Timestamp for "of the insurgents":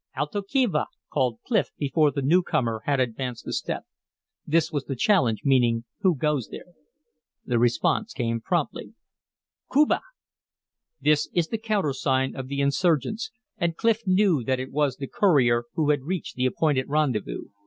12.35-13.29